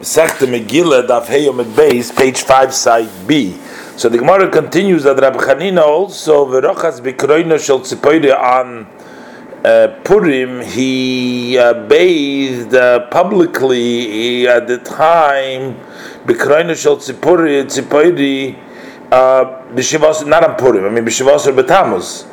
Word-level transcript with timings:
Sechta 0.00 0.46
Megillah, 0.46 1.06
Daf 1.06 1.26
Heyom 1.26 1.76
base, 1.76 2.10
page 2.10 2.42
5, 2.42 2.74
side 2.74 3.08
B. 3.26 3.56
So 3.96 4.08
the 4.08 4.18
Gemara 4.18 4.50
continues 4.50 5.04
that 5.04 5.20
Rabbi 5.20 5.38
Chanina 5.38 5.82
also, 5.82 6.46
Verochas 6.46 7.00
Bikroina 7.00 7.64
Shel 7.64 7.78
Tzipoide 7.78 8.36
on 8.36 8.88
uh, 9.64 10.00
Purim, 10.02 10.62
he 10.62 11.56
uh, 11.56 11.86
bathed 11.86 12.74
uh, 12.74 13.08
publicly 13.08 14.48
at 14.48 14.66
the 14.66 14.78
time, 14.78 15.76
Bikroina 16.26 16.76
Shel 16.76 16.96
Tzipoide, 16.96 18.58
uh, 19.12 20.24
not 20.26 20.50
on 20.50 20.56
Purim, 20.56 20.84
I 20.84 20.88
mean 20.90 21.04
B'Shivasar 21.04 21.56
B'Tamuz. 21.56 22.26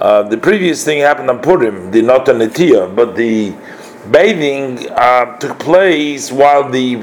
Uh, 0.00 0.24
the 0.24 0.36
previous 0.36 0.84
thing 0.84 0.98
happened 1.00 1.30
on 1.30 1.38
Purim, 1.40 1.92
the 1.92 2.02
not 2.02 2.28
on 2.28 2.40
Netiyah, 2.40 2.94
but 2.94 3.14
the 3.14 3.54
bathing 4.10 4.90
uh, 4.90 5.36
took 5.38 5.58
place 5.58 6.30
while 6.32 6.68
the 6.68 6.96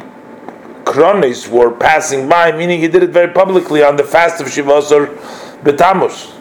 Kronis 0.84 1.48
were 1.48 1.72
passing 1.72 2.28
by, 2.28 2.52
meaning 2.52 2.82
he 2.82 2.88
did 2.88 3.04
it 3.04 3.12
very 3.12 3.32
publicly 3.32 3.84
on 3.84 3.96
the 3.96 4.04
fast 4.04 4.42
of 4.42 4.48
Shivasar 4.48 5.16
Betamus. 5.64 6.34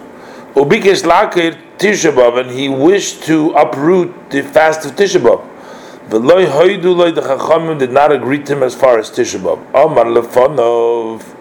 Ubikesh 0.54 1.04
Lakir 1.04 1.56
Tishabov, 1.78 2.40
and 2.40 2.50
he 2.50 2.68
wished 2.68 3.22
to 3.24 3.50
uproot 3.50 4.30
the 4.30 4.42
fast 4.42 4.84
of 4.84 4.92
Tishabov. 4.96 5.46
The 6.10 6.18
loy 6.18 6.46
hoidu 6.46 6.96
loy 6.96 7.12
the 7.12 7.20
chachamim 7.20 7.78
did 7.78 7.92
not 7.92 8.10
agree 8.10 8.42
to 8.42 8.56
him 8.56 8.64
as 8.64 8.74
far 8.74 8.98
as 8.98 9.10
Tishabov. 9.10 9.64
Omar 9.72 10.06
lefonov. 10.06 11.36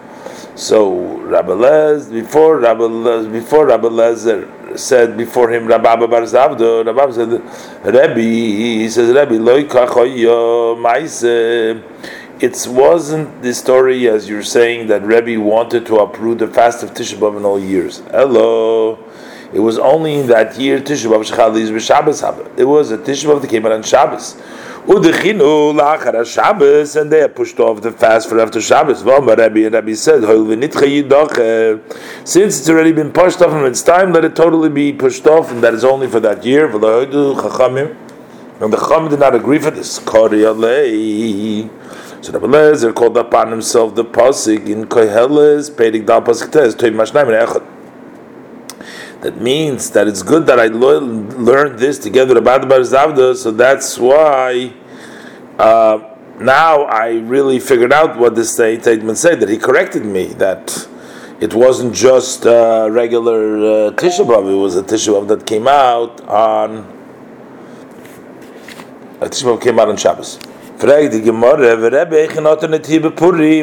So 0.56 1.18
Rabbi 1.18 1.52
Lez 1.52 2.08
before 2.08 2.58
Rabbi 2.60 2.84
Lez, 2.84 3.26
before 3.26 3.66
Rabbi 3.66 3.88
Lezer 3.88 4.46
said 4.76 5.16
before 5.16 5.50
him 5.50 5.66
Rabbi 5.66 5.96
Bar 5.96 6.22
Zavdo. 6.22 6.84
Rabbi 6.84 7.12
said 7.12 7.94
Rabbi 7.94 8.20
he 8.20 8.88
says 8.88 9.12
Rabbi 9.14 9.34
loy 9.34 9.64
it 12.40 12.66
wasn't 12.66 13.42
the 13.42 13.52
story 13.52 14.08
as 14.08 14.26
you're 14.26 14.42
saying 14.42 14.86
that 14.86 15.02
Rebbe 15.02 15.38
wanted 15.38 15.84
to 15.86 15.96
uproot 15.96 16.38
the 16.38 16.48
fast 16.48 16.82
of 16.82 16.94
Tisha 16.94 17.18
B'av 17.18 17.36
in 17.36 17.44
all 17.44 17.60
years. 17.60 17.98
Hello. 18.10 18.98
It 19.52 19.60
was 19.60 19.78
only 19.78 20.14
in 20.14 20.26
that 20.28 20.58
year 20.58 20.80
Tisha 20.80 21.10
B'av 21.10 21.30
Shechaliz 21.30 21.68
B'Shabbos 21.68 22.58
It 22.58 22.64
was 22.64 22.92
a 22.92 22.96
Tisha 22.96 23.26
B'av 23.26 23.42
that 23.42 23.50
came 23.50 23.66
out 23.66 23.72
on 23.72 23.82
Shabbos. 23.82 24.40
Udechinu 24.90 25.72
lachar 25.72 26.26
Shabbos, 26.26 26.96
and 26.96 27.12
they 27.12 27.28
pushed 27.28 27.60
off 27.60 27.80
the 27.80 27.92
fast 27.92 28.28
for 28.28 28.40
after 28.40 28.60
Shabbos. 28.60 29.04
V'amar 29.04 29.38
Rebbe 29.38 29.64
and 29.66 29.74
Rebbe 29.76 29.94
said, 29.94 30.20
Since 32.24 32.58
it's 32.58 32.68
already 32.68 32.90
been 32.90 33.12
pushed 33.12 33.40
off 33.40 33.52
and 33.52 33.64
it's 33.66 33.82
time, 33.82 34.12
let 34.12 34.24
it 34.24 34.34
totally 34.34 34.68
be 34.68 34.92
pushed 34.92 35.28
off, 35.28 35.52
and 35.52 35.62
that 35.62 35.74
is 35.74 35.84
only 35.84 36.08
for 36.08 36.18
that 36.18 36.44
year. 36.44 36.68
Chachamim, 36.68 37.96
and 38.60 38.72
the 38.72 38.76
Chachamim 38.76 39.10
did 39.10 39.20
not 39.20 39.32
agree 39.32 39.60
for 39.60 39.70
this. 39.70 40.00
Kori 40.00 40.42
so 40.42 42.32
Rabbi 42.32 42.46
Lezer 42.48 42.92
called 42.92 43.16
upon 43.16 43.52
himself 43.52 43.94
the 43.94 44.04
pasuk 44.04 44.68
in 44.68 44.86
Koheles, 44.86 45.70
Pedig 45.70 46.04
Dal 46.04 46.20
Pasuk. 46.20 46.50
That 49.20 49.40
means 49.40 49.90
that 49.90 50.08
it's 50.08 50.22
good 50.24 50.46
that 50.46 50.58
I 50.58 50.66
learned 50.66 51.78
this 51.78 51.98
together 51.98 52.36
about 52.36 52.62
the 52.62 52.66
Bar 52.66 52.80
Zavda, 52.80 53.36
so 53.36 53.52
that's 53.52 53.96
why 53.98 54.74
uh, 55.60 56.16
now 56.40 56.84
I 56.84 57.18
really 57.18 57.60
figured 57.60 57.92
out 57.92 58.18
what 58.18 58.34
this 58.34 58.52
statement 58.52 59.18
said, 59.18 59.40
that 59.40 59.50
he 59.50 59.58
corrected 59.58 60.06
me, 60.06 60.28
that 60.44 60.88
it 61.38 61.52
wasn't 61.54 61.94
just 61.94 62.46
a 62.46 62.88
regular 62.90 63.58
uh, 63.58 63.90
Tisha 63.92 64.24
B'Av, 64.26 64.50
it 64.50 64.56
was 64.56 64.76
a 64.76 64.82
Tisha 64.82 65.12
B'Av 65.12 65.28
that 65.28 65.46
came 65.46 65.68
out 65.68 66.22
on 66.22 66.78
a 69.20 69.28
Tisha 69.28 69.44
B'Av 69.44 69.60
came 69.60 69.78
out 69.78 69.88
on 69.88 69.98
Shabbos. 69.98 70.38
Purim, 70.80 71.10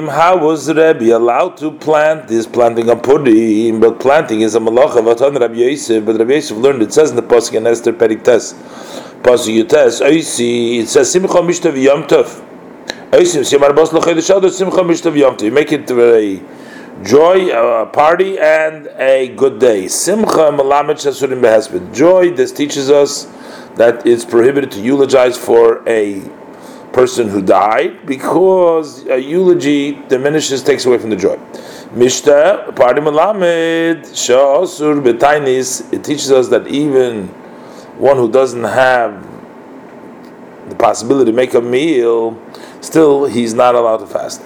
how 0.07 0.37
was 0.37 0.69
Rebbe 0.69 1.17
allowed 1.17 1.57
to 1.57 1.71
plant 1.71 2.27
this 2.27 2.45
planting 2.45 2.91
on 2.91 2.99
Purim? 2.99 3.79
But 3.79 3.99
planting 3.99 4.41
is 4.41 4.53
a 4.53 4.59
malacha, 4.59 5.03
Rabbi 5.03 5.15
but 6.01 6.19
Rabbi 6.19 6.31
Yosef 6.31 6.57
learned, 6.57 6.83
it 6.83 6.93
says 6.93 7.09
in 7.09 7.15
the 7.15 7.23
Pasuk 7.23 7.55
in 7.55 7.65
Esther 7.65 7.91
Perik 7.91 8.23
Tes, 8.23 8.53
Pasuk 9.27 9.61
Yutes, 9.61 9.99
Oisi, 10.01 10.79
it 10.79 10.87
says 10.87 11.11
Simcha 11.11 11.27
Mishtav 11.27 11.75
Yom 11.83 12.03
Tov. 12.03 12.41
Oisi, 13.11 13.45
Simar 13.45 13.73
Bos 13.73 13.89
Lochei 13.89 14.15
Shadot, 14.15 14.49
Simcha 14.49 14.77
Mishtav 14.77 15.17
Yom 15.17 15.35
Tov. 15.35 15.43
You 15.43 15.51
make 15.51 15.73
it 15.73 15.91
a 15.91 16.41
joy, 17.03 17.49
a 17.49 17.85
party, 17.87 18.39
and 18.39 18.87
a 18.95 19.27
good 19.35 19.59
day. 19.59 19.89
Simcha 19.89 20.49
Malamet 20.55 20.95
Shasurim 20.95 21.41
Behesped. 21.41 21.93
Joy, 21.93 22.31
this 22.31 22.53
teaches 22.53 22.89
us 22.89 23.25
that 23.75 24.07
it's 24.07 24.23
prohibited 24.23 24.71
to 24.71 24.79
eulogize 24.79 25.37
for 25.37 25.83
a 25.89 26.21
person 26.93 27.27
who 27.27 27.41
died 27.41 28.05
because 28.05 29.05
a 29.07 29.19
eulogy 29.19 29.91
diminishes, 30.07 30.63
takes 30.63 30.85
away 30.85 30.99
from 30.99 31.09
the 31.09 31.17
joy. 31.17 31.35
Mishta, 31.91 32.69
Pardim 32.69 33.11
Alamed, 33.11 34.03
Sha'asur 34.03 35.03
Betainis, 35.03 35.91
it 35.91 36.05
teaches 36.05 36.31
us 36.31 36.47
that 36.47 36.65
even 36.67 37.29
one 37.97 38.17
who 38.17 38.31
doesn't 38.31 38.63
have 38.63 39.25
the 40.69 40.75
possibility 40.75 41.31
to 41.31 41.35
make 41.35 41.53
a 41.53 41.61
meal, 41.61 42.37
still 42.81 43.25
he's 43.25 43.53
not 43.53 43.75
allowed 43.75 43.97
to 43.97 44.07
fast. 44.07 44.41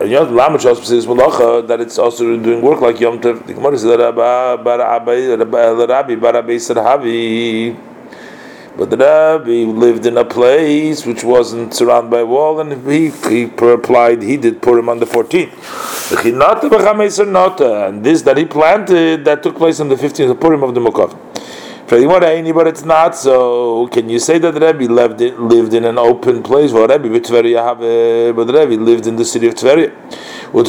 That 0.00 1.78
it's 1.80 1.98
also 1.98 2.36
doing 2.38 2.62
work 2.62 2.80
like 2.80 3.00
Yom 3.00 3.18
Tov. 3.20 3.46
The 3.46 3.54
Gemara 3.54 3.78
says 3.78 3.98
Rabbi 3.98 4.56
Barabi 6.16 6.58
Sarhavi. 6.58 7.89
But 8.80 8.88
the 8.88 8.96
Rabbi 8.96 9.68
lived 9.70 10.06
in 10.06 10.16
a 10.16 10.24
place 10.24 11.04
which 11.04 11.22
wasn't 11.22 11.74
surrounded 11.74 12.10
by 12.10 12.20
a 12.20 12.24
wall, 12.24 12.60
and 12.60 12.72
he, 12.90 13.10
he 13.28 13.44
replied 13.44 14.22
he 14.22 14.38
did 14.38 14.62
put 14.62 14.78
him 14.78 14.88
on 14.88 14.98
the 14.98 15.04
14th. 15.04 15.52
And 17.90 18.02
this 18.02 18.22
that 18.22 18.38
he 18.38 18.46
planted, 18.46 19.26
that 19.26 19.42
took 19.42 19.56
place 19.56 19.80
on 19.80 19.90
the 19.90 19.96
15th 19.96 20.30
of 20.30 20.40
Purim 20.40 20.62
of 20.62 20.72
the 20.72 20.80
Mukov. 20.80 21.14
But 22.54 22.66
it's 22.68 22.82
not 22.82 23.16
so. 23.16 23.86
Can 23.88 24.08
you 24.08 24.18
say 24.18 24.38
that 24.38 24.54
Rebbe 24.54 24.90
lived 24.90 25.20
in, 25.20 25.46
lived 25.46 25.74
in 25.74 25.84
an 25.84 25.98
open 25.98 26.42
place? 26.42 26.72
Well, 26.72 26.88
Rebbe, 26.88 27.14
uh, 27.14 28.32
but 28.32 28.46
the 28.46 28.54
Rebbe 28.54 28.76
lived 28.82 29.06
in 29.06 29.16
the 29.16 29.26
city 29.26 29.48
of 29.48 29.56
Tveria. 29.56 29.92
Ah, 30.54 30.62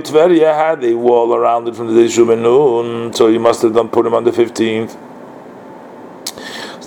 Tveria 0.00 0.54
had 0.54 0.82
a 0.82 0.94
wall 0.94 1.34
around 1.34 1.68
it 1.68 1.76
from 1.76 1.88
the 1.88 1.94
day 2.00 2.06
Shumenun, 2.06 3.14
so 3.14 3.26
you 3.26 3.38
must 3.38 3.60
have 3.60 3.74
done 3.74 3.90
put 3.90 4.06
him 4.06 4.14
on 4.14 4.24
the 4.24 4.30
15th 4.30 4.96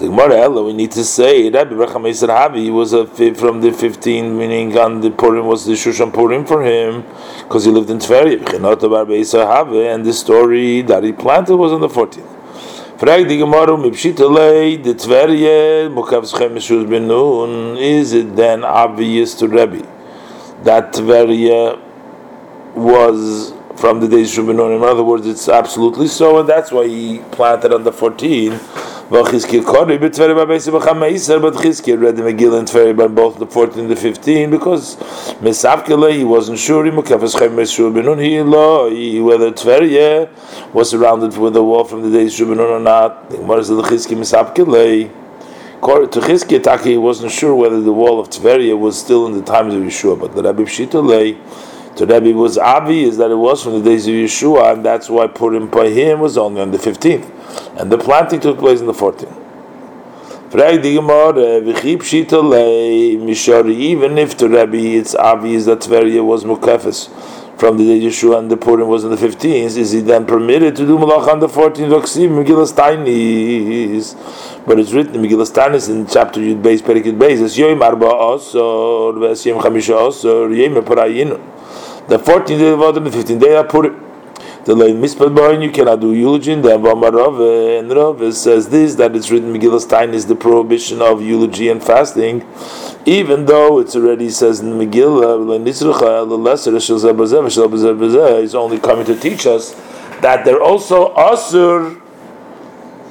Gemara 0.08 0.50
we 0.50 0.74
need 0.74 0.92
to 0.92 1.04
say 1.04 1.50
Rabbi 1.50 1.74
Rachamei 1.74 2.12
Havi 2.28 2.72
was 2.72 2.94
a 2.94 3.06
from 3.36 3.62
the 3.62 3.72
15, 3.72 4.38
meaning 4.38 4.78
on 4.78 5.02
the 5.02 5.12
Purim 5.12 5.46
was 5.46 5.66
the 5.66 5.74
Shushan 5.74 6.14
Purim 6.14 6.46
for 6.46 6.64
him 6.64 7.04
because 7.44 7.66
he 7.66 7.72
lived 7.72 7.90
in 7.90 8.00
Tveria. 8.00 8.42
And 9.94 10.06
the 10.06 10.14
story 10.14 10.82
that 10.82 11.04
he 11.04 11.12
planted 11.12 11.56
was 11.56 11.72
on 11.72 11.82
the 11.82 11.88
14th. 11.88 13.00
Frag 13.00 13.28
the 13.28 13.38
Gemara, 13.38 13.78
Mipshitale, 13.78 14.84
the 14.84 14.94
Tveria, 14.94 15.94
Mukav 15.94 16.32
Schemeshuz 16.32 16.90
Ben 16.90 17.08
Nun, 17.08 17.78
is 17.78 18.14
it 18.14 18.36
then 18.36 18.64
obvious 18.64 19.36
to 19.36 19.48
Rabbi 19.48 19.82
that 20.64 20.94
Tveria 20.94 21.80
was 22.76 23.54
from 23.76 24.00
the 24.00 24.08
days 24.08 24.38
of 24.38 24.46
Shubinun? 24.46 24.78
In 24.78 24.84
other 24.84 25.04
words, 25.04 25.28
it's 25.28 25.50
absolutely 25.50 26.08
so, 26.08 26.40
and 26.40 26.50
that's 26.50 26.72
why 26.72 26.88
he 26.88 27.20
planted 27.32 27.74
on 27.74 27.84
the 27.84 27.92
14th 27.92 29.00
but 29.12 29.26
Chizkiah 29.26 29.62
read 32.00 32.16
the 32.16 32.24
Megillah 32.24 32.60
and 32.60 32.68
Tveri 32.70 32.96
by 32.96 33.08
both 33.08 33.40
the 33.40 33.46
14 33.46 33.82
and 33.82 33.92
the 33.92 33.96
15 33.98 34.50
because 34.50 34.96
Mesavkele 35.42 36.14
he 36.14 36.24
wasn't 36.24 36.58
sure 36.58 36.86
he 36.86 36.92
whether 36.92 37.12
Tveri 39.52 40.74
was 40.74 40.90
surrounded 40.92 41.38
with 41.38 41.58
a 41.58 41.62
wall 41.62 41.84
from 41.84 42.04
the 42.04 42.10
days 42.18 42.40
Shubinun 42.40 42.70
or 42.70 42.80
not. 42.80 43.30
What 43.32 43.60
is 43.60 43.68
the 43.68 43.82
Chizkiah 43.82 44.16
Mesavkele? 44.16 45.12
To 45.82 46.20
Chizkiah 46.22 46.64
Taki 46.64 46.92
he 46.92 46.98
wasn't 46.98 47.34
sure 47.34 47.54
whether 47.54 47.82
the 47.82 47.92
wall 47.92 48.18
of 48.18 48.30
Tveria 48.30 48.80
was 48.80 48.98
still 48.98 49.26
in 49.28 49.34
the 49.34 49.42
times 49.42 49.74
of 49.74 49.82
Yeshua, 49.82 50.18
but 50.18 50.34
the 50.34 50.42
Rabbi 50.42 50.62
Pshita 50.62 51.04
to 51.98 52.06
it 52.10 52.36
was 52.36 52.58
obvious 52.58 53.18
that 53.18 53.32
it 53.32 53.36
was 53.36 53.62
from 53.64 53.74
the 53.74 53.90
days 53.90 54.08
of 54.08 54.14
Yeshua, 54.14 54.74
and 54.74 54.84
that's 54.86 55.10
why 55.10 55.28
Purim 55.28 55.68
by 55.70 55.90
him 55.90 56.20
was 56.22 56.38
only 56.38 56.62
on 56.62 56.72
the 56.72 56.78
15th. 56.78 57.30
And 57.80 57.92
the 57.92 57.98
planting 57.98 58.40
took 58.40 58.60
place 58.60 58.80
in 58.80 58.86
the 58.88 58.94
14th. 58.94 59.38
Even 63.70 64.18
if 64.18 64.36
to 64.38 64.50
Rabbi 64.50 64.78
it's 64.78 65.16
obvious 65.16 65.66
that 65.66 65.80
Tveria 65.80 66.22
was 66.26 66.44
Mukafis 66.44 67.10
from 67.58 67.78
the 67.78 67.86
day 67.86 68.00
Yeshua 68.02 68.38
and 68.40 68.50
the 68.52 68.58
Purim 68.58 68.88
was 68.88 69.04
on 69.06 69.12
the 69.12 69.18
15th, 69.18 69.78
is 69.78 69.92
he 69.92 70.02
then 70.02 70.26
permitted 70.26 70.76
to 70.76 70.86
do 70.86 70.98
Malach 70.98 71.28
on 71.28 71.40
the 71.40 71.48
14th? 71.48 71.90
Megillas 72.30 72.74
Tainis. 72.74 74.16
But 74.66 74.80
it's 74.80 74.92
written 74.92 75.16
in 75.16 75.22
Megillas 75.22 75.52
Tainis 75.54 75.88
in 75.90 76.06
chapter 76.08 76.42
Yud 76.42 76.62
Beis, 76.62 76.82
Perikid 76.82 77.18
Beis. 77.18 77.40
The 82.08 82.18
14th 82.18 82.48
day 82.48 82.70
of 82.70 82.82
Adar, 82.82 83.00
the 83.00 83.10
15th 83.10 83.40
day 83.40 83.56
of 83.56 83.70
Purim. 83.70 84.12
The 84.64 84.76
lane 84.76 85.02
mispad 85.02 85.34
behind 85.34 85.64
you 85.64 85.72
cannot 85.72 86.02
do 86.02 86.14
eulogy. 86.14 86.54
The 86.54 86.78
Then 86.78 86.84
Rav 86.84 87.40
and 87.40 87.90
Rav 87.92 88.34
says 88.36 88.70
this 88.70 88.94
that 88.96 89.16
it's 89.16 89.32
written 89.32 89.52
Megillah 89.52 89.82
Stein 89.82 90.14
is 90.14 90.28
the 90.28 90.36
prohibition 90.36 91.02
of 91.02 91.22
eulogy 91.24 91.70
and 91.70 91.84
fasting, 91.84 92.46
even 93.06 93.46
though 93.46 93.80
it's 93.80 93.96
already 93.96 94.30
says 94.30 94.60
in 94.60 94.78
the 94.78 94.86
Megillah 94.86 95.64
is 98.44 98.54
only 98.54 98.80
coming 98.80 99.06
to 99.06 99.16
teach 99.20 99.48
us 99.48 99.72
that 100.22 100.46
they're 100.46 100.62
also 100.62 101.14
asur 101.16 102.00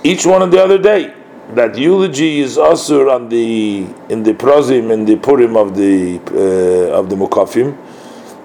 each 0.04 0.24
one 0.24 0.42
on 0.42 0.50
the 0.50 0.62
other 0.62 0.78
day. 0.78 1.14
That 1.54 1.76
eulogy 1.76 2.38
is 2.38 2.56
asur 2.58 3.12
on 3.12 3.28
the 3.28 3.86
in 4.08 4.22
the 4.22 4.34
prozim 4.34 4.92
in 4.92 5.04
the 5.04 5.16
purim 5.16 5.56
of 5.56 5.74
the 5.76 6.20
uh, 6.30 6.96
of 6.96 7.10
the 7.10 7.16
mukafim, 7.16 7.76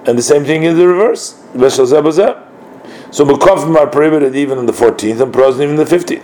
and 0.08 0.18
the 0.18 0.22
same 0.24 0.46
thing 0.46 0.64
in 0.64 0.78
the 0.78 0.88
reverse. 0.88 1.42
So 3.12 3.26
Mukafim 3.26 3.76
are 3.76 3.88
prohibited 3.88 4.36
even 4.36 4.58
on 4.58 4.66
the 4.66 4.74
14th 4.74 5.22
and 5.22 5.34
Prozim 5.34 5.62
even 5.62 5.76
the 5.78 5.86
15th. 5.86 6.24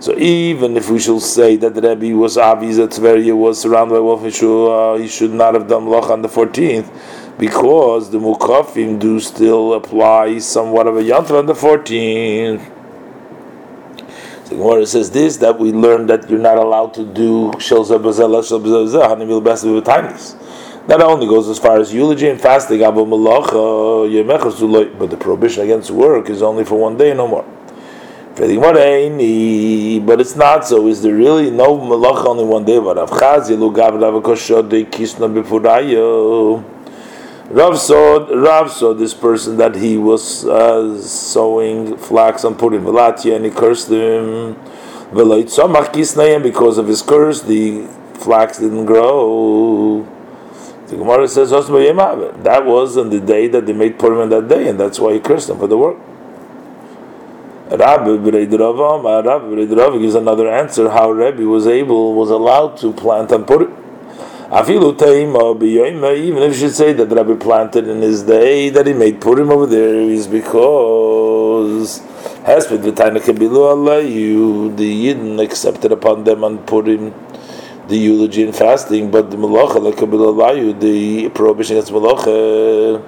So 0.00 0.16
even 0.18 0.76
if 0.76 0.90
we 0.90 0.98
shall 0.98 1.18
say 1.18 1.56
that 1.56 1.74
the 1.74 1.80
Rebbe 1.80 2.14
was 2.14 2.36
obvious 2.36 2.76
that 2.76 2.90
Tveria 2.90 3.34
was 3.34 3.60
surrounded 3.60 3.94
by 3.94 4.00
wolf 4.00 4.22
uh, 4.22 4.96
he 4.96 5.08
should 5.08 5.32
not 5.32 5.54
have 5.54 5.66
done 5.66 5.86
Loch 5.86 6.10
on 6.10 6.20
the 6.20 6.28
14th 6.28 6.90
because 7.38 8.10
the 8.10 8.18
Mukafim 8.18 8.98
do 8.98 9.18
still 9.18 9.72
apply 9.72 10.38
somewhat 10.40 10.86
of 10.86 10.98
a 10.98 11.02
Yantra 11.02 11.38
on 11.38 11.46
the 11.46 11.54
14th. 11.54 12.70
So 14.44 14.56
Gemara 14.56 14.86
says 14.86 15.10
this 15.10 15.38
that 15.38 15.58
we 15.58 15.72
learned 15.72 16.10
that 16.10 16.28
you're 16.28 16.38
not 16.38 16.58
allowed 16.58 16.92
to 16.94 17.06
do 17.06 17.52
Shel 17.58 17.84
Zebazela, 17.84 18.46
Shel 18.46 18.60
Zebazela, 18.60 19.16
Hanimil 19.16 19.82
timeless. 19.82 20.36
That 20.86 21.00
only 21.00 21.26
goes 21.26 21.48
as 21.48 21.58
far 21.58 21.80
as 21.80 21.94
eulogy 21.94 22.28
and 22.28 22.38
fasting, 22.38 22.80
but 22.80 22.94
the 25.10 25.16
prohibition 25.18 25.62
against 25.62 25.90
work 25.90 26.28
is 26.28 26.42
only 26.42 26.64
for 26.64 26.78
one 26.78 26.98
day, 26.98 27.14
no 27.14 27.26
more. 27.26 27.44
But 28.36 28.50
it's 30.20 30.36
not 30.36 30.66
so. 30.66 30.86
Is 30.86 31.00
there 31.02 31.14
really 31.14 31.50
no 31.50 31.78
malacha 31.78 32.26
only 32.26 32.44
one 32.44 32.64
day? 32.66 32.78
But 32.78 32.98
Rav 37.50 37.78
saw, 37.78 38.26
Rav 38.34 38.70
saw 38.70 38.92
this 38.94 39.14
person 39.14 39.56
that 39.56 39.76
he 39.76 39.96
was 39.96 40.44
uh, 40.44 41.00
sowing 41.00 41.96
flax 41.96 42.44
and 42.44 42.58
putting 42.58 42.80
velatia, 42.80 43.36
and 43.36 43.44
he 43.44 43.50
cursed 43.50 43.88
him. 43.90 44.56
Because 46.42 46.78
of 46.78 46.88
his 46.88 47.02
curse, 47.02 47.40
the 47.40 47.86
flax 48.14 48.58
didn't 48.58 48.86
grow. 48.86 50.06
The 50.94 51.00
Gemara 51.00 51.26
says 51.26 51.50
that 51.50 52.62
was 52.64 52.96
on 52.96 53.10
the 53.10 53.18
day 53.18 53.48
that 53.48 53.66
they 53.66 53.72
made 53.72 53.98
Purim 53.98 54.20
on 54.20 54.28
that 54.28 54.46
day, 54.46 54.68
and 54.68 54.78
that's 54.78 55.00
why 55.00 55.14
he 55.14 55.18
cursed 55.18 55.48
them 55.48 55.58
for 55.58 55.66
the 55.66 55.76
work. 55.76 55.96
Rabbi 57.68 58.10
Rabbi 59.74 59.98
gives 59.98 60.14
another 60.14 60.48
answer 60.48 60.88
how 60.90 61.10
Rabbi 61.10 61.42
was 61.42 61.66
able, 61.66 62.14
was 62.14 62.30
allowed 62.30 62.76
to 62.76 62.92
plant 62.92 63.32
on 63.32 63.44
Purim. 63.44 63.72
Even 64.52 64.84
if 65.64 66.52
you 66.52 66.54
should 66.54 66.74
say 66.76 66.92
that 66.92 67.06
Rabbi 67.10 67.34
planted 67.42 67.88
in 67.88 68.00
his 68.00 68.22
day 68.22 68.68
that 68.68 68.86
he 68.86 68.92
made 68.92 69.20
Purim 69.20 69.50
over 69.50 69.66
there 69.66 69.96
is 69.96 70.28
because 70.28 71.98
has 72.44 72.68
Hesped 72.68 72.84
v'Taina 72.84 73.18
Kabilu 73.18 74.08
you 74.08 74.72
the 74.76 75.06
Yidden 75.06 75.42
accepted 75.42 75.90
upon 75.90 76.22
them 76.22 76.44
on 76.44 76.58
Purim 76.58 77.12
the 77.88 77.96
eulogy 77.96 78.42
and 78.42 78.54
fasting, 78.54 79.10
but 79.10 79.30
the 79.30 79.36
malacha, 79.36 80.80
the 80.80 81.28
prohibition 81.30 81.76
against 81.76 81.92
malacha, 81.92 83.02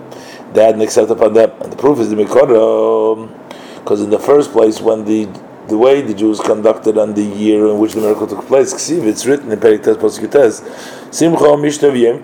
they 0.53 0.65
hadn't 0.65 0.81
accepted 0.83 1.17
upon 1.17 1.35
them. 1.35 1.51
And 1.61 1.73
the 1.73 1.77
proof 1.77 1.99
is 1.99 2.11
the 2.11 2.17
mikora, 2.17 3.79
because 3.79 4.03
in 4.03 4.11
the 4.11 4.19
first 4.19 4.53
place, 4.53 4.81
when 4.81 5.05
the 5.05 5.29
the 5.69 5.77
way 5.77 6.01
the 6.01 6.15
Jews 6.15 6.39
conducted 6.39 6.97
on 6.97 7.15
the 7.15 7.25
year 7.25 7.67
in 7.67 7.79
which 7.79 7.95
the 7.95 8.01
miracle 8.01 8.27
took 8.27 8.47
place, 8.47 8.73
it's 8.89 9.27
written 9.27 9.51
in 9.51 9.59
Perik 9.59 9.83
Tes 9.83 10.63
Simcha 11.11 11.43
Mishtav 11.43 11.99
Yom 12.01 12.23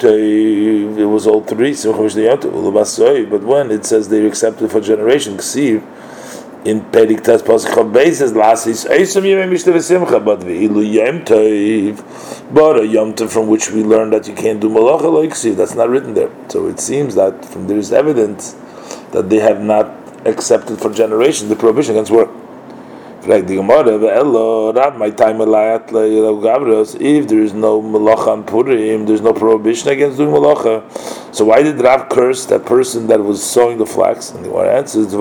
it 0.96 1.04
was 1.04 1.26
all 1.26 1.42
three, 1.42 1.74
Simcha 1.74 1.98
Mishtav 1.98 2.40
Yom 2.40 3.30
but 3.30 3.42
when 3.42 3.70
it 3.72 3.84
says 3.84 4.08
they 4.08 4.24
accepted 4.24 4.70
for 4.70 4.80
generation, 4.80 5.36
Ksiv, 5.36 5.82
in 6.64 6.80
Perik 6.80 7.24
Tas 7.24 7.42
Pasuk 7.42 7.92
basis 7.92 8.32
lasis 8.32 8.86
Eisam 8.86 9.24
Yemei 9.24 9.48
Mishtav 9.50 9.80
Simcha, 9.82 10.20
but 10.20 10.40
Ve'ilu 10.40 10.82
Yom 10.82 11.24
Tov, 11.24 12.54
but 12.54 12.80
a 12.80 12.86
Yom 12.86 13.14
Tov 13.14 13.30
from 13.30 13.48
which 13.48 13.70
we 13.70 13.82
learn 13.82 14.10
that 14.10 14.28
you 14.28 14.34
can't 14.34 14.60
do 14.60 14.68
Malacha 14.68 15.34
see, 15.34 15.50
that's 15.50 15.74
not 15.74 15.88
written 15.88 16.14
there. 16.14 16.30
So 16.48 16.68
it 16.68 16.78
seems 16.78 17.14
that 17.16 17.44
from 17.44 17.66
there 17.66 17.78
is 17.78 17.92
evidence 17.92 18.52
that 19.10 19.28
they 19.28 19.38
have 19.38 19.60
not 19.60 19.90
accepted 20.26 20.78
for 20.78 20.92
generations 20.92 21.48
the 21.48 21.56
prohibition 21.56 21.92
against 21.92 22.12
work. 22.12 22.30
Like 23.24 23.46
the 23.46 23.54
Gemara, 23.54 23.98
my 24.98 25.10
time 25.10 25.40
if 25.40 27.28
there 27.28 27.40
is 27.40 27.52
no 27.52 27.80
malacha 27.80 28.26
on 28.26 28.42
Purim, 28.42 29.06
there's 29.06 29.20
no 29.20 29.32
prohibition 29.32 29.90
against 29.90 30.16
doing 30.18 30.30
malacha. 30.30 30.82
So 31.32 31.44
why 31.44 31.62
did 31.62 31.80
Rav 31.80 32.08
curse 32.08 32.46
that 32.46 32.66
person 32.66 33.06
that 33.06 33.20
was 33.20 33.40
sowing 33.40 33.78
the 33.78 33.86
flax? 33.86 34.32
And 34.32 34.44
the 34.44 34.48
Gemara 34.48 34.76
answers, 34.76 35.14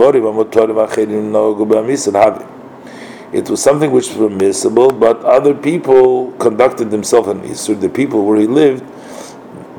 it 3.34 3.50
was 3.50 3.62
something 3.64 3.92
which 3.92 4.08
was 4.10 4.18
permissible, 4.18 4.92
but 4.92 5.24
other 5.24 5.54
people 5.54 6.32
conducted 6.34 6.90
themselves 6.90 7.28
an 7.28 7.42
Isur. 7.44 7.80
The 7.80 7.88
people 7.88 8.26
where 8.26 8.40
he 8.40 8.48
lived 8.48 8.84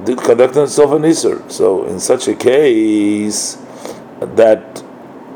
did 0.04 0.18
conduct 0.18 0.54
themselves 0.54 0.92
an 0.92 1.02
Isur. 1.02 1.50
So 1.50 1.84
in 1.84 1.98
such 1.98 2.28
a 2.28 2.34
case, 2.34 3.58
that 4.20 4.82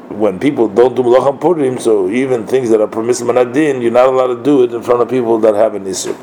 when 0.08 0.38
people 0.38 0.68
don't 0.68 0.94
do 0.94 1.02
Malacham 1.02 1.38
Purim, 1.40 1.78
so 1.78 2.08
even 2.08 2.46
things 2.46 2.70
that 2.70 2.80
are 2.80 2.86
permissible 2.86 3.30
in 3.30 3.38
Adin, 3.48 3.82
you're 3.82 3.90
not 3.90 4.08
allowed 4.08 4.28
to 4.28 4.42
do 4.42 4.62
it 4.62 4.72
in 4.72 4.82
front 4.82 5.02
of 5.02 5.08
people 5.08 5.38
that 5.38 5.54
have 5.54 5.74
an 5.74 5.84
Isur. 5.84 6.16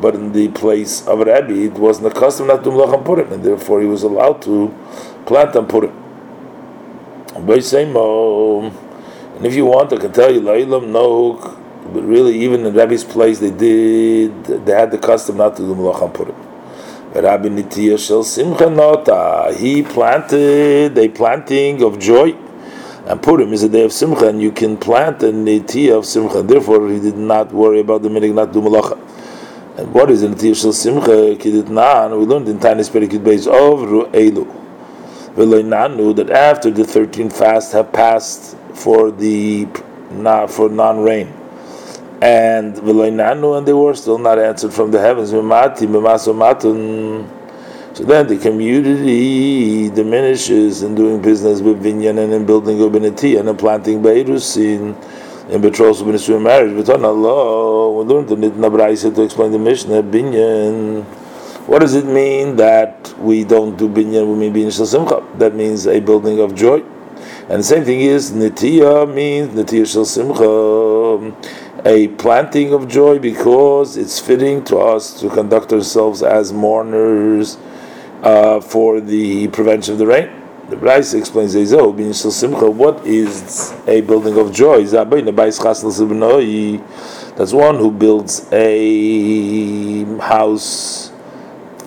But 0.00 0.14
in 0.14 0.32
the 0.32 0.48
place 0.48 1.06
of 1.06 1.18
Rabbi, 1.18 1.52
it 1.52 1.74
wasn't 1.74 2.06
a 2.06 2.10
custom 2.18 2.46
not 2.46 2.64
to 2.64 2.70
do 2.70 2.70
Malacham 2.70 3.04
Purim, 3.04 3.32
and 3.32 3.44
therefore 3.44 3.80
he 3.80 3.86
was 3.86 4.02
allowed 4.02 4.40
to 4.42 4.72
plant 5.26 5.54
on 5.56 5.66
Purim. 5.66 5.92
And 7.36 7.50
if 9.46 9.54
you 9.54 9.66
want, 9.66 9.92
I 9.92 9.96
can 9.96 10.12
tell 10.12 10.32
you, 10.32 10.40
La'ilam 10.40 10.92
but 11.92 12.02
really, 12.02 12.38
even 12.42 12.64
in 12.64 12.72
Rabbi's 12.74 13.04
place, 13.04 13.40
they 13.40 13.50
did, 13.50 14.44
they 14.44 14.72
had 14.72 14.90
the 14.90 14.96
custom 14.96 15.36
not 15.36 15.56
to 15.56 15.62
do 15.62 15.74
Malacham 15.74 16.10
Purim. 16.14 16.34
Rabbi 17.14 17.48
Nitya 17.48 17.96
Shel 17.96 18.24
Simcha 18.24 18.68
Nota. 18.68 19.54
He 19.56 19.84
planted 19.84 20.98
a 20.98 21.08
planting 21.08 21.80
of 21.84 22.00
joy. 22.00 22.32
And 23.06 23.22
Purim 23.22 23.52
is 23.52 23.62
a 23.62 23.68
day 23.68 23.84
of 23.84 23.92
Simcha, 23.92 24.28
and 24.28 24.42
you 24.42 24.50
can 24.50 24.76
plant 24.76 25.22
a 25.22 25.26
Nitya 25.26 25.96
of 25.96 26.06
Simcha. 26.06 26.42
Therefore, 26.42 26.90
he 26.90 26.98
did 26.98 27.16
not 27.16 27.52
worry 27.52 27.78
about 27.78 28.02
the 28.02 28.08
minig 28.08 28.34
not 28.34 28.52
do 28.52 28.60
malacha. 28.60 28.98
And 29.78 29.94
what 29.94 30.10
is 30.10 30.24
a 30.24 30.28
Nitya 30.28 30.60
Shel 30.60 30.72
Simcha? 30.72 31.36
Kiditnan. 31.36 32.18
We 32.18 32.26
learned 32.26 32.48
in 32.48 32.58
Tanis 32.58 32.90
Perikid 32.90 33.20
Beis 33.20 33.46
of 33.46 33.88
Ru'elu. 33.88 34.62
Nanu 35.36 36.16
that 36.16 36.30
after 36.30 36.70
the 36.70 36.84
13 36.84 37.30
fasts 37.30 37.72
have 37.72 37.92
passed 37.92 38.56
for 38.72 39.12
the 39.12 39.66
for 40.48 40.68
non-rain 40.68 41.43
and 42.24 42.78
and 42.78 43.66
they 43.66 43.72
were 43.74 43.94
still 43.94 44.16
not 44.16 44.38
answered 44.38 44.72
from 44.72 44.90
the 44.90 44.98
heavens. 44.98 45.28
So 45.30 45.42
then 48.02 48.26
the 48.26 48.38
community 48.38 49.90
diminishes 49.90 50.82
in 50.82 50.94
doing 50.94 51.20
business 51.20 51.60
with 51.60 51.82
vinyan 51.84 52.18
and 52.18 52.32
in 52.32 52.46
building 52.46 52.78
ubinati 52.78 53.38
and 53.38 53.48
in 53.48 53.56
planting 53.58 54.02
beirusin 54.02 54.96
in 55.50 55.60
betrothal 55.60 56.06
ubinati 56.06 56.42
marriage. 56.42 56.74
But 56.74 56.88
on 56.94 57.04
Allah, 57.04 57.92
we 57.92 58.04
learned 58.04 58.28
the 58.28 58.36
Nitna 58.36 58.70
Braisa 58.72 59.14
to 59.14 59.22
explain 59.22 59.52
the 59.52 59.58
Mishnah 59.58 60.02
binyan. 60.02 61.04
What 61.66 61.80
does 61.80 61.94
it 61.94 62.06
mean 62.06 62.56
that 62.56 63.14
we 63.18 63.44
don't 63.44 63.76
do 63.76 63.86
binyan? 63.86 64.26
We 64.26 64.34
mean 64.34 64.54
binyan 64.54 64.72
simcha. 64.72 65.22
That 65.36 65.54
means 65.54 65.86
a 65.86 66.00
building 66.00 66.40
of 66.40 66.54
joy. 66.54 66.82
And 67.48 67.60
the 67.60 67.64
same 67.64 67.84
thing 67.84 68.00
is 68.00 68.32
nitiya 68.32 69.06
means 69.12 69.50
nitiya 69.54 69.86
shel 69.86 70.06
simcha 70.06 70.42
a 71.84 72.08
planting 72.08 72.72
of 72.72 72.88
joy 72.88 73.18
because 73.18 73.96
it's 73.96 74.18
fitting 74.18 74.64
to 74.64 74.78
us 74.78 75.20
to 75.20 75.28
conduct 75.28 75.72
ourselves 75.72 76.22
as 76.22 76.52
mourners 76.52 77.58
uh, 78.22 78.60
for 78.60 79.00
the 79.00 79.48
prevention 79.48 79.92
of 79.92 79.98
the 79.98 80.06
rain. 80.06 80.30
The 80.70 80.76
Bryce 80.76 81.12
explains 81.12 81.52
so 81.52 82.30
simple. 82.30 82.72
what 82.72 83.06
is 83.06 83.74
a 83.86 84.00
building 84.00 84.38
of 84.38 84.50
joy? 84.50 84.82
That's 84.84 85.12
one 87.52 87.76
who 87.76 87.90
builds 87.90 88.48
a 88.50 90.04
house 90.20 91.12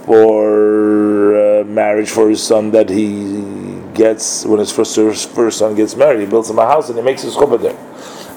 for 0.05 1.35
uh, 1.35 1.63
marriage 1.63 2.09
for 2.09 2.29
his 2.29 2.43
son 2.43 2.69
that 2.71 2.89
he 2.89 3.81
gets 3.95 4.45
when 4.45 4.59
his 4.59 4.71
first, 4.71 5.29
first 5.31 5.57
son 5.57 5.73
gets 5.73 5.95
married. 5.95 6.19
He 6.19 6.27
builds 6.27 6.49
him 6.51 6.59
a 6.59 6.67
house 6.67 6.89
and 6.89 6.99
he 6.99 7.03
makes 7.03 7.23
his 7.23 7.33
chuppah 7.35 7.59
there. 7.59 7.77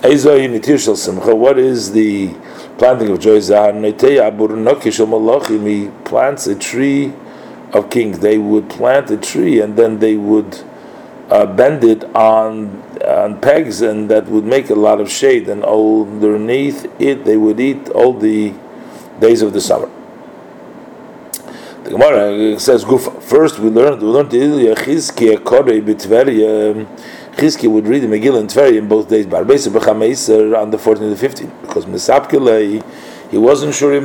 What 0.02 1.58
is 1.58 1.92
the 1.92 2.34
planting 2.78 3.10
of 3.10 3.20
joy? 3.20 3.40
He 5.68 5.90
plants 6.04 6.46
a 6.46 6.54
tree 6.54 7.12
of 7.72 7.90
kings. 7.90 8.20
They 8.20 8.38
would 8.38 8.70
plant 8.70 9.10
a 9.10 9.18
tree 9.18 9.60
and 9.60 9.76
then 9.76 9.98
they 9.98 10.16
would 10.16 10.64
uh, 11.30 11.46
bend 11.46 11.84
it 11.84 12.04
on 12.14 12.82
on 13.04 13.40
pegs, 13.40 13.80
and 13.80 14.10
that 14.10 14.26
would 14.26 14.44
make 14.44 14.70
a 14.70 14.74
lot 14.74 15.00
of 15.00 15.10
shade. 15.10 15.48
And 15.48 15.64
underneath 15.64 16.86
it, 17.00 17.24
they 17.24 17.36
would 17.36 17.60
eat 17.60 17.88
all 17.90 18.12
the 18.12 18.54
days 19.20 19.42
of 19.42 19.52
the 19.52 19.60
summer. 19.60 19.90
The 21.84 21.90
Gemara 21.90 22.60
says, 22.60 22.84
First, 22.84 23.58
we 23.58 23.70
learned 23.70 24.02
we 24.02 24.08
learned 24.08 24.30
Chizki 27.40 27.68
would 27.70 27.86
read 27.86 28.02
the 28.02 28.06
Megillah 28.06 28.40
in 28.40 28.48
Tveria 28.48 28.76
in 28.76 28.86
both 28.86 29.08
days. 29.08 29.24
Barbeisa 29.24 29.72
B'Chameiser 29.72 30.54
on 30.60 30.70
the 30.70 30.76
14th 30.76 31.00
and 31.00 31.16
the 31.16 31.26
15th, 31.26 31.62
because 31.62 31.86
Misapkelei. 31.86 32.84
He 33.30 33.38
wasn't 33.38 33.74
sure 33.74 33.94
if 33.94 34.04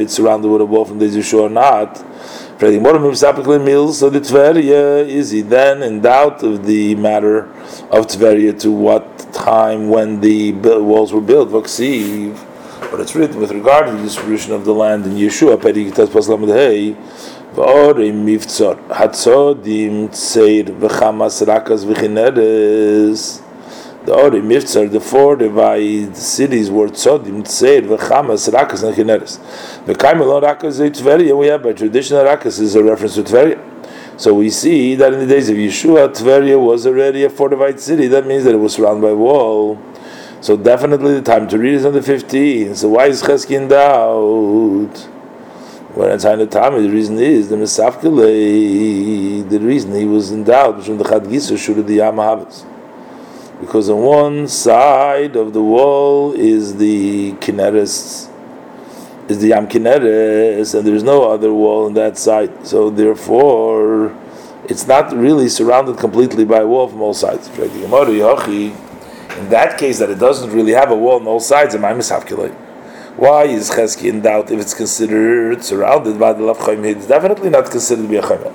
it's 0.00 0.14
surrounded 0.14 0.48
with 0.48 0.60
a 0.62 0.64
wall 0.64 0.86
from 0.86 0.98
the 0.98 1.04
Yeshua 1.06 1.42
or 1.42 1.50
not. 1.50 1.98
So 1.98 2.04
the 2.62 4.20
Tveria, 4.20 5.06
is 5.06 5.30
he 5.32 5.42
then 5.42 5.82
in 5.82 6.00
doubt 6.00 6.42
of 6.42 6.64
the 6.64 6.94
matter 6.94 7.50
of 7.90 8.06
Tveria 8.06 8.58
to 8.60 8.70
what 8.70 9.18
time 9.34 9.90
when 9.90 10.22
the 10.22 10.52
walls 10.52 11.12
were 11.12 11.20
built? 11.20 11.50
But 11.50 13.00
it's 13.00 13.14
written 13.14 13.40
with 13.40 13.50
regard 13.50 13.86
to 13.88 13.92
the 13.92 14.02
distribution 14.02 14.52
of 14.52 14.64
the 14.64 14.72
land 14.72 15.04
in 15.04 15.16
Yeshua, 15.16 15.60
V'ore 17.56 18.12
Mivtzor, 18.12 18.76
Hatzodim 18.88 20.10
Tseir 20.10 20.64
V'chamas 20.64 21.42
Rakas 21.46 21.86
V'chineres, 21.86 23.42
the 24.04 24.14
Ori 24.14 24.42
Mivtzar, 24.42 24.92
the 24.92 25.00
four 25.00 25.36
divided 25.36 26.14
cities 26.14 26.70
were 26.70 26.88
Tzodim, 26.88 27.44
Tseir, 27.44 27.80
V'chamas, 27.80 28.52
Rakas, 28.52 28.86
and 28.86 28.94
Chineres. 28.94 29.38
The 29.86 29.94
Kaimelon 29.94 30.42
Rakas 30.42 30.78
is 30.78 31.00
Tveria, 31.00 31.34
we 31.34 31.46
have 31.46 31.62
by 31.62 31.72
traditional 31.72 32.24
Rakas 32.26 32.60
is 32.60 32.74
a 32.74 32.84
reference 32.84 33.14
to 33.14 33.22
Tveria. 33.22 34.20
So 34.20 34.34
we 34.34 34.50
see 34.50 34.94
that 34.94 35.14
in 35.14 35.20
the 35.20 35.26
days 35.26 35.48
of 35.48 35.56
Yeshua, 35.56 36.14
Tveria 36.14 36.60
was 36.62 36.86
already 36.86 37.24
a 37.24 37.30
fortified 37.30 37.80
city. 37.80 38.06
That 38.06 38.26
means 38.26 38.44
that 38.44 38.52
it 38.52 38.58
was 38.58 38.74
surrounded 38.74 39.00
by 39.00 39.14
wall. 39.14 39.80
So 40.42 40.58
definitely 40.58 41.14
the 41.14 41.22
time 41.22 41.48
to 41.48 41.56
read 41.56 41.72
is 41.72 41.86
on 41.86 41.94
the 41.94 42.00
15th. 42.00 42.76
So 42.76 42.88
why 42.90 43.06
is 43.06 43.22
Chesky 43.22 43.56
in 43.56 43.68
doubt? 43.68 45.15
When 45.96 46.10
it's 46.10 46.24
on 46.24 46.38
the 46.38 46.88
reason 46.90 47.18
is 47.18 47.48
the 47.48 47.56
Mesafkele, 47.56 49.48
the 49.48 49.58
reason 49.58 49.94
he 49.94 50.04
was 50.04 50.30
in 50.30 50.44
doubt, 50.44 50.84
from 50.84 50.98
the 50.98 51.04
Chad 51.04 51.24
Gisu, 51.24 51.56
should 51.58 51.84
the 51.86 51.98
Yamahavas 51.98 52.64
because 53.60 53.88
on 53.88 54.02
one 54.02 54.48
side 54.48 55.36
of 55.36 55.52
the 55.52 55.62
wall 55.62 56.32
is 56.32 56.76
the 56.76 57.32
Kineres, 57.34 58.28
is 59.28 59.38
the 59.40 59.48
Yam 59.48 59.66
Kineres, 59.66 60.74
and 60.74 60.86
there's 60.86 61.02
no 61.02 61.30
other 61.30 61.52
wall 61.52 61.86
on 61.86 61.94
that 61.94 62.18
side. 62.18 62.66
So 62.66 62.90
therefore, 62.90 64.14
it's 64.64 64.86
not 64.86 65.12
really 65.12 65.48
surrounded 65.48 65.98
completely 65.98 66.44
by 66.44 66.58
a 66.58 66.66
wall 66.66 66.88
from 66.88 67.00
all 67.00 67.14
sides. 67.14 67.48
In 67.48 67.60
that 69.50 69.78
case, 69.78 69.98
that 69.98 70.10
it 70.10 70.18
doesn't 70.18 70.50
really 70.50 70.72
have 70.72 70.90
a 70.90 70.96
wall 70.96 71.20
on 71.20 71.26
all 71.26 71.40
sides, 71.40 71.74
why 73.16 73.44
is 73.44 73.70
Chesky 73.70 74.10
in 74.10 74.20
doubt 74.20 74.50
if 74.50 74.60
it's 74.60 74.74
considered 74.74 75.64
surrounded 75.64 76.18
by 76.18 76.32
the 76.32 76.42
Lav 76.42 76.58
It's 76.68 77.06
definitely 77.06 77.50
not 77.50 77.70
considered 77.70 78.02
to 78.02 78.08
be 78.08 78.16
a 78.16 78.22
Chayim 78.22 78.54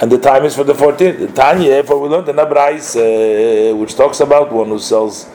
and 0.00 0.10
the 0.10 0.18
time 0.18 0.44
is 0.44 0.56
for 0.56 0.64
the 0.64 0.72
14th. 0.72 1.18
The 1.18 1.28
Tanya, 1.28 1.84
for 1.84 2.00
we 2.00 2.08
learned 2.08 2.28
in 2.28 2.34
Abrais, 2.36 2.96
uh, 2.96 3.76
which 3.76 3.94
talks 3.94 4.18
about 4.20 4.52
one 4.52 4.68
who 4.68 4.80
sells 4.80 5.28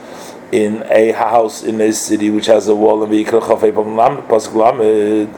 in 0.52 0.82
a 0.90 1.12
house 1.12 1.62
in 1.62 1.80
a 1.80 1.92
city 1.92 2.28
which 2.28 2.46
has 2.46 2.68
a 2.68 2.74
wall 2.74 3.02
and 3.02 3.10
vehicle 3.10 3.40
chafei 3.40 3.72
pasuk 3.72 4.54
lamed. 4.54 5.34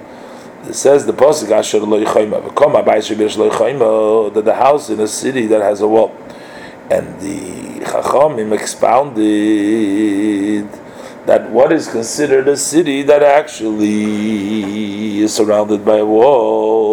It 0.69 0.75
says 0.75 1.07
the 1.07 1.13
pasuk 1.13 1.51
asher 1.51 1.79
lo 1.81 2.05
yichayma 2.05 2.43
v'kom 2.43 2.75
abayis 2.83 3.15
shebir 3.15 3.37
lo 3.37 3.49
yichayma 3.49 4.35
that 4.35 4.45
the 4.45 4.55
house 4.55 4.91
in 4.91 4.99
a 5.01 5.07
city 5.07 5.47
that 5.47 5.63
has 5.63 5.83
a 5.83 5.89
wall, 5.89 6.13
and 6.91 7.21
the 7.21 7.85
chachamim 7.85 8.53
expounded 8.53 10.69
that 11.27 11.51
what 11.51 11.73
is 11.73 11.89
considered 11.89 12.49
a 12.49 12.57
city 12.57 13.03
that 13.03 13.23
actually 13.23 15.21
is 15.21 15.35
surrounded 15.35 15.85
by 15.85 15.99
a 15.99 16.07
wall 16.07 16.93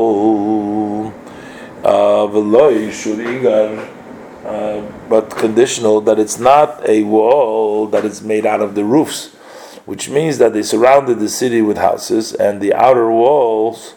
uh, 4.46 4.82
but 5.10 5.30
conditional 5.32 6.02
that 6.02 6.20
it's 6.20 6.40
not 6.40 6.88
a 6.88 7.04
wall 7.04 7.88
that 7.88 8.06
is 8.06 8.22
made 8.22 8.46
out 8.46 8.62
of 8.62 8.76
the 8.76 8.84
roofs, 8.84 9.28
which 9.86 10.10
means 10.10 10.38
that 10.38 10.54
they 10.54 10.64
surrounded 10.64 11.20
the 11.20 11.30
city 11.30 11.62
with 11.62 11.78
houses, 11.78 12.34
and 12.34 12.62
the 12.62 12.74
outer 12.74 13.12
walls 13.12 13.94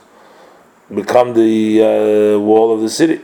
become 0.94 1.34
the 1.34 1.82
uh, 1.82 2.38
wall 2.38 2.74
of 2.74 2.80
the 2.80 2.90
city. 2.90 3.20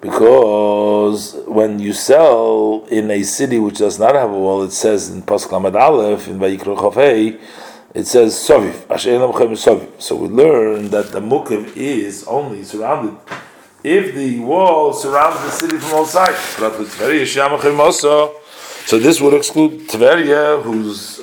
Because 0.00 1.34
when 1.46 1.80
you 1.80 1.92
sell 1.92 2.86
in 2.90 3.10
a 3.10 3.22
city 3.22 3.58
which 3.58 3.78
does 3.78 3.98
not 3.98 4.14
have 4.14 4.30
a 4.30 4.38
wall, 4.38 4.62
it 4.62 4.70
says 4.70 5.10
in 5.10 5.22
Pasuk 5.22 5.52
Aleph 5.52 6.28
in 6.28 6.38
Vayikra 6.38 6.76
Chafei 6.76 7.40
it 7.94 8.06
says 8.06 8.34
Soviv, 8.34 8.86
Soviv. 8.86 10.00
So 10.00 10.14
we 10.14 10.28
learn 10.28 10.90
that 10.90 11.10
the 11.10 11.20
Mukiv 11.20 11.74
is 11.76 12.22
only 12.24 12.62
surrounded 12.62 13.16
if 13.82 14.14
the 14.14 14.40
wall 14.40 14.92
surrounds 14.92 15.40
the 15.40 15.50
city 15.50 15.78
from 15.78 15.94
all 15.94 16.04
sides. 16.04 16.38
So 18.86 18.98
this 18.98 19.20
would 19.20 19.34
exclude 19.34 19.88
Tveria, 19.88 20.62
whose 20.62 21.20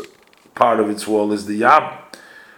part 0.55 0.79
of 0.79 0.89
its 0.89 1.07
wall 1.07 1.31
is 1.33 1.45
the 1.45 1.55
Yam. 1.55 1.97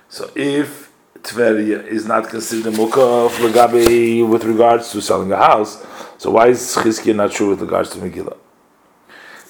So 0.09 0.31
if 0.36 0.91
Tveria 1.21 1.86
is 1.86 2.05
not 2.07 2.29
considered 2.29 2.74
a 2.74 2.77
Mukav 2.77 4.29
with 4.29 4.43
regards 4.45 4.91
to 4.93 5.01
selling 5.01 5.31
a 5.33 5.38
house, 5.38 5.83
so 6.17 6.31
why 6.31 6.47
is 6.47 6.75
Chizkiah 6.75 7.15
not 7.15 7.31
true 7.31 7.50
with 7.50 7.62
regards 7.62 7.89
to 7.91 8.00
Megillah? 8.00 8.38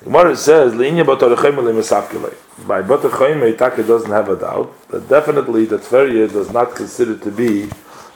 Gemara 0.04 0.36
says, 0.36 0.74
"Leinya 0.74 1.04
batarachayim 1.04 1.56
le'mesafkilei." 1.56 2.36
By 2.68 2.82
batarachayim, 2.82 3.58
Taka 3.58 3.84
doesn't 3.84 4.12
have 4.12 4.30
a 4.30 4.36
doubt 4.36 4.72
that 4.90 5.10
definitely 5.10 5.66
the 5.66 5.80
Tveria 5.80 6.32
does 6.32 6.52
not 6.52 6.76
consider 6.76 7.16
to 7.16 7.32
be 7.32 7.70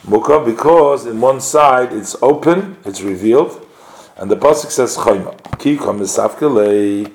mukah 0.05 0.45
because 0.45 1.05
in 1.05 1.19
one 1.19 1.41
side 1.41 1.91
it's 1.91 2.15
open, 2.21 2.77
it's 2.85 3.01
revealed, 3.01 3.65
and 4.17 4.29
the 4.29 4.35
pasuk 4.35 4.69
says 4.69 4.95
chayma. 4.97 5.35
Ki 5.57 5.77
mesafkilei. 5.77 7.11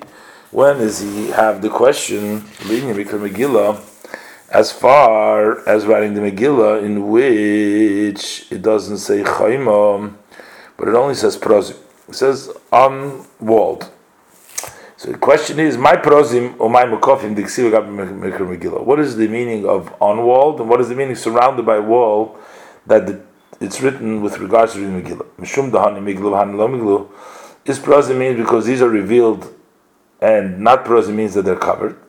When 0.51 0.77
does 0.79 0.99
he 0.99 1.27
have 1.27 1.61
the 1.61 1.69
question? 1.69 2.41
Leinya 2.67 2.95
mikra 2.95 3.19
Megillah. 3.19 3.79
As 4.49 4.71
far 4.71 5.67
as 5.67 5.85
writing 5.85 6.13
the 6.13 6.21
Megillah, 6.21 6.81
in 6.83 7.09
which 7.09 8.49
it 8.51 8.61
doesn't 8.61 8.97
say 8.97 9.23
chayma, 9.23 10.13
but 10.77 10.87
it 10.87 10.95
only 10.95 11.15
says 11.15 11.37
prozim. 11.37 11.77
It 12.07 12.15
says 12.15 12.51
unwalled. 12.71 13.91
So 14.95 15.11
the 15.11 15.17
question 15.17 15.59
is, 15.59 15.77
my 15.77 15.95
prosim 15.95 16.59
or 16.59 16.69
my 16.69 16.83
mukofim 16.83 17.35
Megillah. 17.35 18.83
What 18.83 18.99
is 18.99 19.15
the 19.15 19.27
meaning 19.27 19.65
of 19.67 19.93
on 20.01 20.23
walled 20.23 20.59
and 20.59 20.69
what 20.69 20.81
is 20.81 20.89
the 20.89 20.95
meaning 20.95 21.15
surrounded 21.15 21.65
by 21.65 21.79
wall 21.79 22.37
that 22.87 23.05
the, 23.05 23.21
it's 23.59 23.81
written 23.81 24.21
with 24.21 24.39
regards 24.39 24.73
to 24.73 24.79
the 24.79 24.85
Megillah? 24.85 25.25
Mishum 25.39 25.71
dahani 25.71 26.01
Megillah 26.01 26.45
hani 26.45 26.57
lo. 26.57 27.11
Is 27.65 27.79
prosim 27.79 28.17
means 28.17 28.37
because 28.37 28.65
these 28.65 28.81
are 28.81 28.89
revealed, 28.89 29.53
and 30.21 30.59
not 30.59 30.85
prosim 30.85 31.15
means 31.15 31.33
that 31.33 31.43
they're 31.43 31.57
covered. 31.57 31.99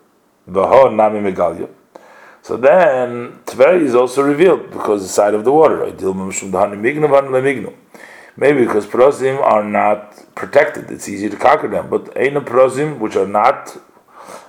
V'ho 0.49 0.95
nami 0.95 1.21
megalya. 1.21 1.69
So 2.43 2.57
then 2.57 3.41
Tveri 3.45 3.83
is 3.83 3.95
also 3.95 4.23
revealed 4.23 4.71
because 4.71 5.03
the 5.03 5.09
side 5.09 5.35
of 5.35 5.45
the 5.45 5.53
water. 5.53 5.85
Maybe 8.39 8.65
because 8.65 8.87
prosim 8.87 9.43
are 9.43 9.65
not 9.65 10.15
protected, 10.37 10.93
it's 10.93 11.09
easy 11.09 11.29
to 11.29 11.37
conquer 11.37 11.67
them. 11.67 11.91
But 11.91 12.15
Eina 12.15 12.45
prosim, 12.45 13.01
which 13.01 13.17
are 13.17 13.27
not 13.27 13.77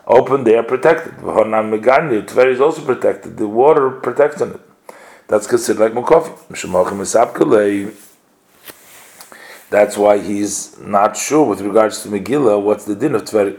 open, 0.05 0.43
they 0.43 0.55
are 0.55 0.62
protected. 0.63 1.15
Tver 1.15 2.51
is 2.51 2.62
also 2.62 2.86
protected. 2.86 3.38
The 3.38 3.48
water 3.48 3.89
protects 3.89 4.43
on 4.43 4.51
it. 4.51 4.62
That's 5.27 5.48
considered 5.48 5.81
like 5.81 5.93
Mukofi. 5.93 6.36
That's 9.72 9.98
why 9.98 10.19
he's 10.19 10.79
not 10.79 11.17
sure 11.17 11.43
with 11.48 11.62
regards 11.62 12.03
to 12.03 12.10
Megillah 12.10 12.62
what's 12.62 12.86
the 12.86 12.96
din 12.96 13.15
of 13.15 13.24
Tver. 13.25 13.58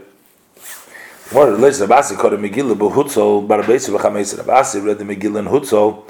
What 1.33 1.49
relates 1.49 1.79
to 1.79 1.87
Abasi 1.87 2.17
called 2.17 2.33
Megillah, 2.33 2.77
but 2.79 2.91
Hutzol, 2.91 3.45
Barabesi, 3.45 3.89
Abasi 3.89 4.85
read 4.85 4.97
the 4.97 5.03
Megillah 5.03 5.39
in 5.39 5.45
Hutzol 5.47 6.05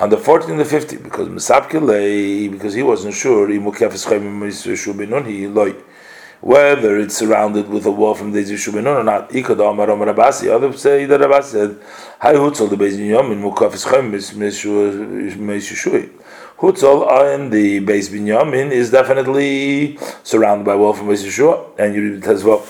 on 0.00 0.08
the 0.08 0.16
14th 0.16 0.48
and 0.48 0.58
the 0.58 0.64
15th, 0.64 1.02
because 1.02 1.28
Mesapkele, 1.28 2.50
because 2.50 2.72
he 2.72 2.82
wasn't 2.82 3.12
sure, 3.14 3.48
whether 6.40 6.98
it's 6.98 7.16
surrounded 7.18 7.68
with 7.68 7.84
a 7.84 7.90
wall 7.90 8.14
from 8.14 8.32
the 8.32 8.42
Yishubinun 8.42 9.00
or 9.00 9.04
not. 9.04 9.24
Others 9.36 10.80
say 10.80 11.04
that 11.04 11.20
Rabasi 11.20 11.44
said, 11.44 11.78
Hi 12.20 12.32
Hutzol, 12.32 12.70
the 12.70 12.76
and 16.62 17.52
the 17.52 17.80
Beis 17.80 18.08
Binyamin 18.08 18.70
is 18.70 18.90
definitely 18.90 19.98
surrounded 20.22 20.64
by 20.64 20.76
wall 20.76 20.94
from 20.94 21.08
Beis 21.08 21.26
Yeshua, 21.26 21.78
and 21.78 21.94
you 21.94 22.02
read 22.04 22.24
it 22.24 22.26
as 22.26 22.42
well. 22.42 22.66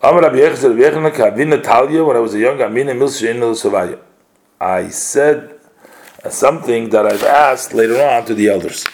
When 0.00 0.24
I 0.24 2.20
was 2.20 2.34
a 2.34 2.38
young 2.38 2.60
Amina 2.62 2.94
I 4.60 4.88
said 4.88 5.57
something 6.28 6.90
that 6.90 7.06
I've 7.06 7.22
asked 7.22 7.72
later 7.72 8.02
on 8.02 8.24
to 8.26 8.34
the 8.34 8.48
elders. 8.48 8.88